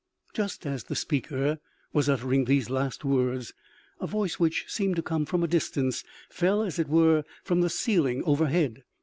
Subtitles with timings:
[0.33, 1.59] Just as the speaker
[1.93, 3.53] was uttering these last words,
[3.99, 7.69] a voice, which seemed to come from a distance, fell, as it were, from the
[7.69, 8.83] ceiling overhead.